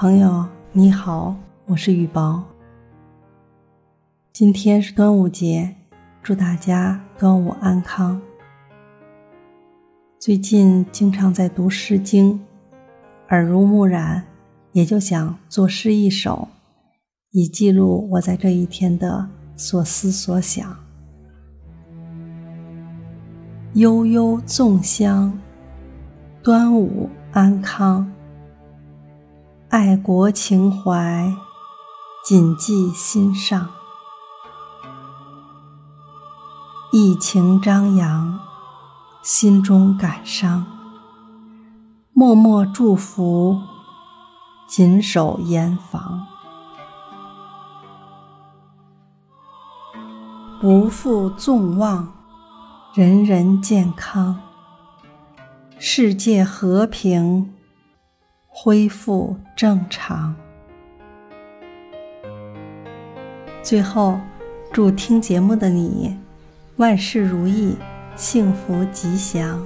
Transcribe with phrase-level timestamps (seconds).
[0.00, 1.34] 朋友你好，
[1.66, 2.40] 我是雨宝。
[4.32, 5.74] 今天是端午节，
[6.22, 8.22] 祝大家端午安康。
[10.16, 12.32] 最近经常在读《诗经》，
[13.30, 14.22] 耳濡目染，
[14.70, 16.46] 也就想作诗一首，
[17.32, 20.76] 以记录我在这一天的所思所想。
[23.74, 25.36] 悠悠粽香，
[26.40, 28.08] 端午安康。
[29.70, 31.30] 爱国情怀，
[32.24, 33.68] 谨记心上。
[36.90, 38.40] 疫情张扬，
[39.22, 40.64] 心中感伤。
[42.14, 43.60] 默默祝福，
[44.66, 46.26] 谨守严防，
[50.62, 52.10] 不负众望，
[52.94, 54.40] 人人健康，
[55.78, 57.52] 世界和平。
[58.60, 60.34] 恢复正常。
[63.62, 64.18] 最后，
[64.72, 66.18] 祝听节目的你
[66.76, 67.76] 万事如意，
[68.16, 69.64] 幸福吉祥。